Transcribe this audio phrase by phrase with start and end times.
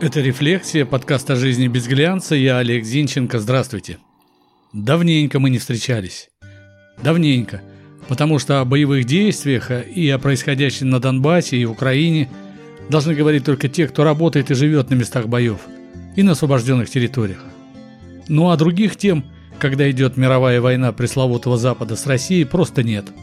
[0.00, 2.34] Это «Рефлексия», подкаст о жизни без глянца.
[2.34, 3.38] Я Олег Зинченко.
[3.38, 3.98] Здравствуйте.
[4.72, 6.30] Давненько мы не встречались.
[7.02, 7.62] Давненько.
[8.08, 12.28] Потому что о боевых действиях и о происходящем на Донбассе и Украине
[12.90, 15.60] должны говорить только те, кто работает и живет на местах боев
[16.16, 17.42] и на освобожденных территориях.
[18.28, 19.24] Ну а других тем,
[19.60, 23.06] когда идет мировая война пресловутого Запада с Россией, просто нет–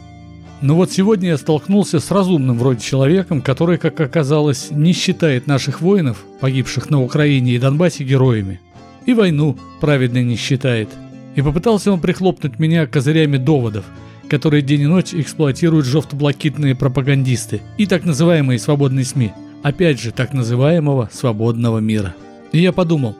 [0.62, 5.80] но вот сегодня я столкнулся с разумным вроде человеком, который, как оказалось, не считает наших
[5.80, 8.60] воинов, погибших на Украине и Донбассе, героями.
[9.04, 10.88] И войну праведной не считает.
[11.34, 13.84] И попытался он прихлопнуть меня козырями доводов,
[14.28, 19.32] которые день и ночь эксплуатируют жовто-блокитные пропагандисты и так называемые свободные СМИ.
[19.64, 22.14] Опять же, так называемого свободного мира.
[22.52, 23.16] И я подумал,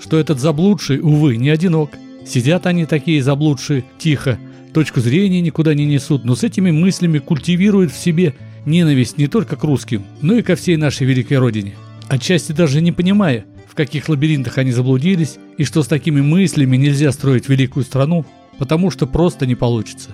[0.00, 1.90] что этот заблудший, увы, не одинок.
[2.24, 4.38] Сидят они такие заблудшие, тихо,
[4.74, 8.34] точку зрения никуда не несут, но с этими мыслями культивируют в себе
[8.66, 11.74] ненависть не только к русским, но и ко всей нашей великой родине.
[12.08, 17.12] Отчасти даже не понимая, в каких лабиринтах они заблудились и что с такими мыслями нельзя
[17.12, 18.26] строить великую страну,
[18.58, 20.10] потому что просто не получится.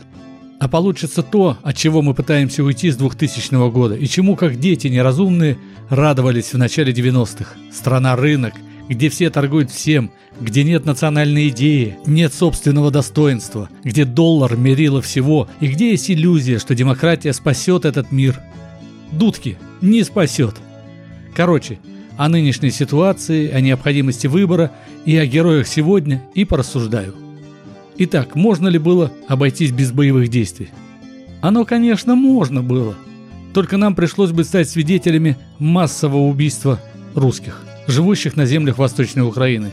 [0.61, 4.89] А получится то, от чего мы пытаемся уйти с 2000 года и чему, как дети
[4.89, 5.57] неразумные,
[5.89, 7.57] радовались в начале 90-х.
[7.73, 8.55] Страна-рынок–
[8.91, 10.11] где все торгуют всем,
[10.41, 16.59] где нет национальной идеи, нет собственного достоинства, где доллар мерило всего и где есть иллюзия,
[16.59, 18.41] что демократия спасет этот мир.
[19.13, 20.57] Дудки не спасет.
[21.37, 21.79] Короче,
[22.17, 24.73] о нынешней ситуации, о необходимости выбора
[25.05, 27.15] и о героях сегодня и порассуждаю.
[27.97, 30.71] Итак, можно ли было обойтись без боевых действий?
[31.43, 32.97] Оно, конечно, можно было.
[33.55, 36.81] Только нам пришлось бы стать свидетелями массового убийства
[37.15, 39.71] русских живущих на землях Восточной Украины.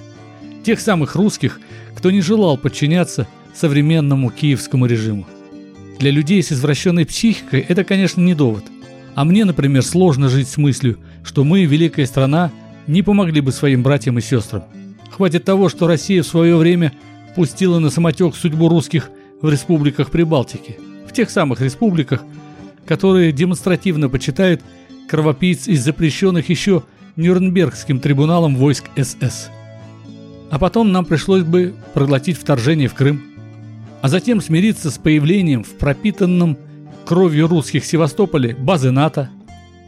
[0.63, 1.59] Тех самых русских,
[1.95, 5.25] кто не желал подчиняться современному киевскому режиму.
[5.99, 8.63] Для людей с извращенной психикой это, конечно, не довод.
[9.15, 12.51] А мне, например, сложно жить с мыслью, что мы, великая страна,
[12.85, 14.65] не помогли бы своим братьям и сестрам.
[15.09, 16.93] Хватит того, что Россия в свое время
[17.35, 19.09] пустила на самотек судьбу русских
[19.42, 20.77] в республиках Прибалтики.
[21.08, 22.23] В тех самых республиках,
[22.86, 24.61] которые демонстративно почитают
[25.09, 26.83] кровопийц из запрещенных еще
[27.17, 29.50] Нюрнбергским трибуналом войск СС.
[30.52, 33.23] А потом нам пришлось бы проглотить вторжение в Крым,
[34.02, 36.58] а затем смириться с появлением в пропитанном
[37.05, 39.32] кровью русских Севастополе базы НАТО.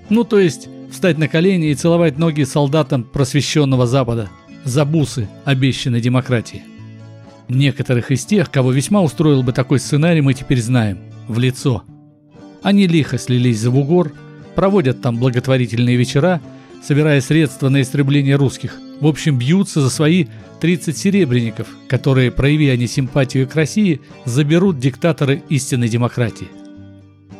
[0.09, 4.29] Ну то есть встать на колени и целовать ноги солдатам просвещенного Запада
[4.63, 6.63] за бусы обещанной демократии.
[7.47, 10.97] Некоторых из тех, кого весьма устроил бы такой сценарий, мы теперь знаем.
[11.27, 11.83] В лицо.
[12.63, 14.13] Они лихо слились за бугор,
[14.55, 16.41] проводят там благотворительные вечера–
[16.83, 18.77] собирая средства на истребление русских.
[18.99, 20.27] В общем, бьются за свои
[20.59, 26.47] 30 серебряников, которые, прояви они симпатию к России, заберут диктаторы истинной демократии.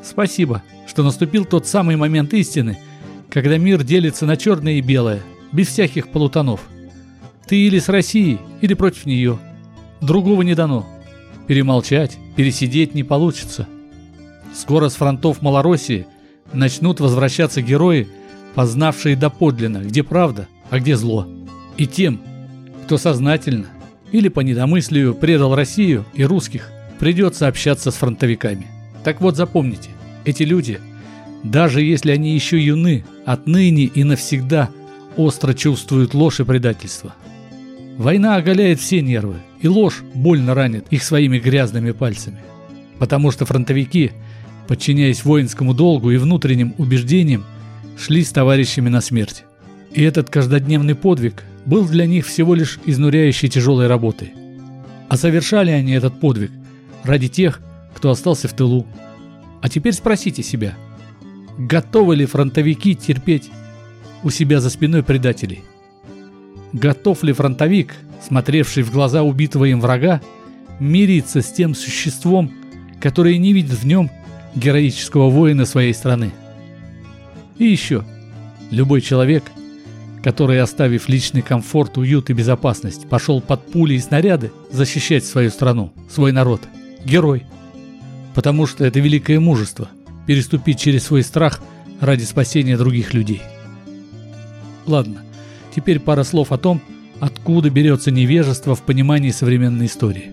[0.04, 2.80] Спасибо, что наступил тот самый момент истины,
[3.30, 6.62] когда мир делится на черное и белое, без всяких полутонов.
[7.48, 9.40] Ты или с Россией, или против нее.
[10.02, 10.88] Другого не дано.
[11.48, 13.68] Перемолчать, пересидеть не получится.
[14.54, 16.08] Скоро с фронтов Малороссии
[16.54, 18.08] начнут возвращаться герои,
[18.56, 21.28] познавшие доподлинно, где правда, а где зло.
[21.78, 22.22] И тем,
[22.86, 23.68] кто сознательно
[24.12, 28.68] или по недомыслию предал Россию и русских, придется общаться с фронтовиками.
[29.04, 29.90] Так вот запомните,
[30.26, 30.80] эти люди,
[31.44, 34.70] даже если они еще юны, отныне и навсегда
[35.16, 37.14] остро чувствуют ложь и предательство.
[37.98, 42.40] Война оголяет все нервы, и ложь больно ранит их своими грязными пальцами.
[42.98, 44.12] Потому что фронтовики,
[44.68, 47.46] подчиняясь воинскому долгу и внутренним убеждениям,
[48.00, 49.44] шли с товарищами на смерть.
[49.92, 54.34] И этот каждодневный подвиг был для них всего лишь изнуряющей тяжелой работой.
[55.10, 56.52] А совершали они этот подвиг
[57.04, 57.59] ради тех,
[57.94, 58.88] кто остался в тылу.
[59.62, 60.76] А теперь спросите себя,
[61.58, 63.50] готовы ли фронтовики терпеть
[64.24, 65.64] у себя за спиной предателей?
[66.72, 67.96] Готов ли фронтовик,
[68.26, 70.22] смотревший в глаза убитого им врага,
[70.80, 72.54] мириться с тем существом,
[73.02, 74.09] которое не видит в нем
[74.56, 76.32] героического воина своей страны?
[77.59, 78.03] И еще,
[78.72, 79.44] любой человек,
[80.23, 85.94] который, оставив личный комфорт, уют и безопасность, пошел под пули и снаряды защищать свою страну,
[86.09, 86.61] свой народ,
[87.06, 87.44] герой.
[88.34, 89.90] Потому что это великое мужество–
[90.26, 91.61] переступить через свой страх
[92.00, 93.41] ради спасения других людей.
[94.85, 95.23] Ладно,
[95.76, 96.82] теперь пара слов о том,
[97.20, 100.32] откуда берется невежество в понимании современной истории.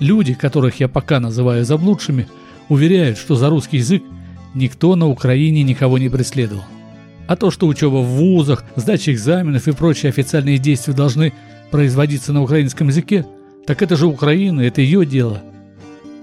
[0.00, 2.28] Люди, которых я пока называю заблудшими,
[2.68, 4.02] уверяют, что за русский язык
[4.54, 6.64] никто на Украине никого не преследовал.
[7.26, 11.32] А то, что учеба в вузах, сдача экзаменов и прочие официальные действия должны
[11.70, 13.26] производиться на украинском языке,
[13.66, 15.42] так это же Украина, это ее дело.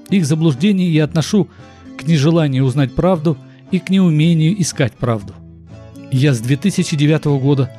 [0.10, 1.50] Их заблуждение я отношу
[1.98, 3.38] к нежеланию узнать правду
[3.72, 5.34] и к неумению искать правду.
[6.12, 7.70] Я с 2009 года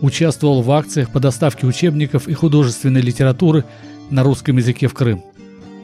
[0.00, 3.64] участвовал в акциях по доставке учебников и художественной литературы
[4.10, 5.22] на русском языке в Крым.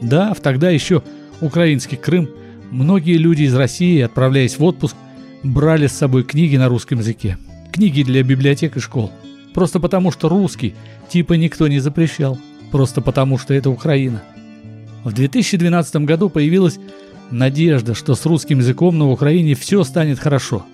[0.00, 1.02] Да, в тогда еще
[1.40, 2.28] украинский Крым
[2.72, 4.96] многие люди из России, отправляясь в отпуск,
[5.42, 7.38] брали с собой книги на русском языке.
[7.70, 9.12] Книги для библиотек и школ.
[9.54, 10.74] Просто потому, что русский
[11.08, 12.38] типа никто не запрещал.
[12.70, 14.22] Просто потому, что это Украина.
[15.04, 16.78] В 2012 году появилась
[17.30, 20.64] надежда, что с русским языком на Украине все станет хорошо.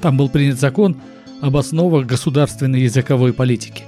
[0.00, 0.96] Там был принят закон
[1.40, 3.84] об основах государственной языковой политики.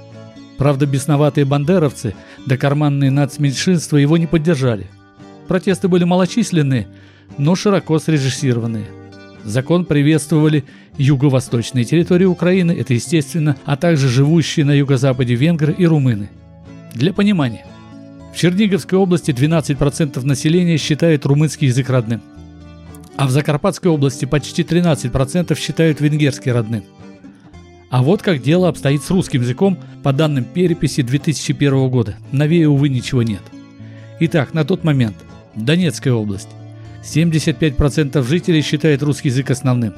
[0.57, 2.13] Правда, бесноватые бандеровцы
[2.45, 4.87] да карманные нацменьшинства его не поддержали.
[5.47, 6.87] Протесты были малочисленные,
[7.37, 8.85] но широко срежиссированные.
[9.43, 10.63] Закон приветствовали
[10.97, 16.29] юго-восточные территории Украины, это естественно, а также живущие на юго-западе венгры и румыны.
[16.95, 17.65] Для понимания,
[18.33, 22.21] в Черниговской области 12% населения считает румынский язык родным,
[23.17, 26.83] а в Закарпатской области почти 13% считают венгерский родным.
[27.91, 32.15] А вот как дело обстоит с русским языком по данным переписи 2001 года.
[32.31, 33.41] Новее, увы, ничего нет.
[34.19, 35.15] Итак, на тот момент
[35.55, 36.49] Донецкая область.
[37.03, 39.93] 75% жителей считают русский язык основным.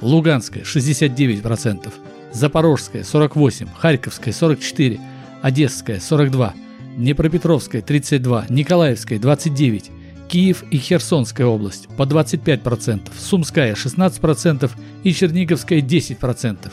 [0.00, 1.92] Луганская– 69%.
[2.32, 3.68] Запорожская– 48%.
[3.76, 5.00] Харьковская– 44%.
[5.42, 6.52] Одесская– 42%.
[6.96, 8.46] Днепропетровская– 32%.
[8.52, 9.90] Николаевская– 29%.
[10.30, 14.70] Киев и Херсонская область по 25%, Сумская 16%
[15.02, 16.70] и Черниговская 10%.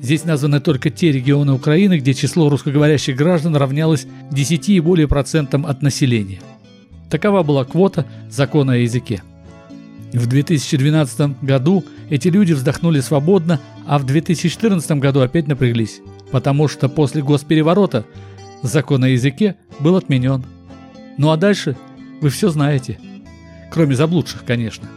[0.00, 5.66] Здесь названы только те регионы Украины, где число русскоговорящих граждан равнялось 10 и более процентам
[5.66, 6.38] от населения.
[7.10, 9.22] Такова была квота закона о языке.
[10.12, 16.00] В 2012 году эти люди вздохнули свободно, а в 2014 году опять напряглись,
[16.30, 18.04] потому что после госпереворота
[18.62, 20.44] закон о языке был отменен.
[21.18, 21.76] Ну а дальше
[22.20, 22.98] вы все знаете.
[23.70, 24.88] Кроме заблудших, конечно.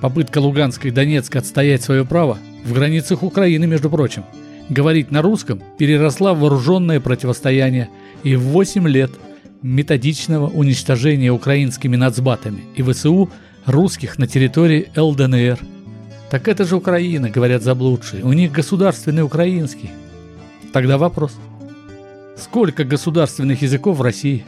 [0.00, 4.24] Попытка Луганска и Донецка отстоять свое право в границах Украины, между прочим,
[4.68, 7.90] говорить на русском переросла в вооруженное противостояние
[8.22, 9.10] и в 8 лет
[9.62, 13.30] методичного уничтожения украинскими нацбатами и ВСУ
[13.66, 15.58] русских на территории ЛДНР.
[16.30, 18.24] Так это же Украина, говорят заблудшие.
[18.24, 19.90] У них государственный украинский.
[20.72, 21.36] Тогда вопрос.
[22.36, 24.44] Сколько государственных языков в России?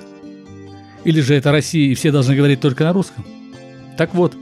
[1.05, 3.27] Или же это Россия и все должны говорить только на русском?
[3.99, 4.37] Так вот,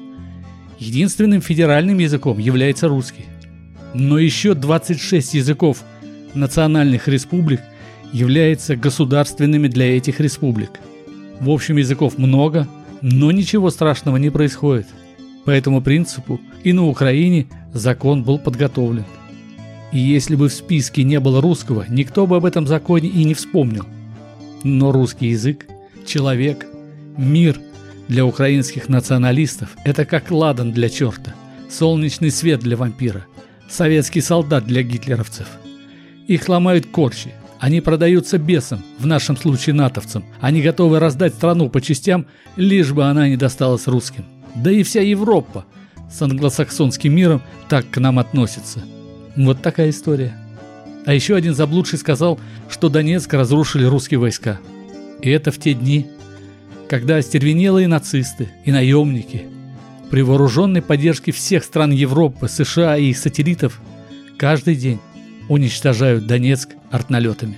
[0.78, 3.24] единственным федеральным языком является русский.
[3.94, 5.82] Но еще 26 языков
[6.34, 7.60] национальных республик
[8.12, 10.80] являются государственными для этих республик.
[11.40, 12.68] В общем, языков много,
[13.02, 14.86] но ничего страшного не происходит.
[15.44, 19.04] По этому принципу и на Украине закон был подготовлен.
[19.92, 23.34] И если бы в списке не было русского, никто бы об этом законе и не
[23.34, 23.86] вспомнил.
[24.62, 25.66] Но русский язык
[26.06, 26.66] человек,
[27.16, 27.58] мир
[28.08, 31.34] для украинских националистов– это как ладан для черта,
[31.68, 33.26] солнечный свет для вампира,
[33.68, 35.46] советский солдат для гитлеровцев.
[36.26, 40.24] Их ломают корчи, они продаются бесам, в нашем случае натовцам.
[40.40, 42.26] Они готовы раздать страну по частям,
[42.56, 44.24] лишь бы она не досталась русским.
[44.56, 45.64] Да и вся Европа
[46.10, 48.82] с англосаксонским миром так к нам относится.
[49.36, 50.36] Вот такая история.
[51.06, 54.58] А еще один заблудший сказал, что Донецк разрушили русские войска–
[55.22, 56.06] и это в те дни,
[56.88, 59.44] когда остервенелые нацисты и наемники
[60.10, 63.80] при вооруженной поддержке всех стран Европы, США и их сателлитов
[64.38, 64.98] каждый день
[65.50, 67.56] уничтожают Донецк артналетами.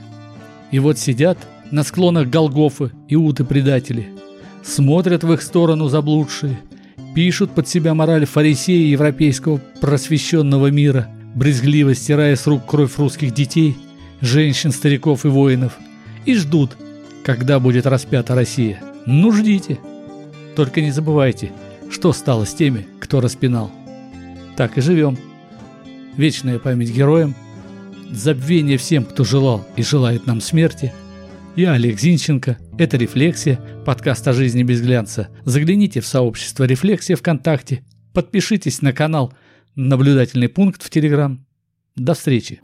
[0.71, 1.37] И вот сидят
[1.71, 4.09] на склонах Голгофы и уты-предатели,
[4.65, 6.59] смотрят в их сторону заблудшие,
[7.15, 13.77] пишут под себя мораль фарисея европейского просвещенного мира, брезгливо стирая с рук кровь русских детей,
[14.23, 15.77] женщин, стариков и воинов,
[16.25, 16.79] и ждут,
[17.23, 18.83] когда будет распята Россия.
[19.05, 19.79] Ну ждите.
[20.57, 21.53] Только не забывайте,
[21.91, 23.71] что стало с теми, кто распинал.
[24.57, 25.19] Так и живем.
[26.17, 27.35] Вечная память героям,
[28.12, 30.92] забвение всем, кто желал и желает нам смерти.
[31.57, 35.28] Я Олег Зинченко, это «Рефлексия», подкаст о жизни без глянца.
[35.45, 39.33] Загляните в сообщество «Рефлексия» ВКонтакте, подпишитесь на канал
[39.75, 41.45] «Наблюдательный пункт» в Телеграм.
[41.97, 42.61] До встречи!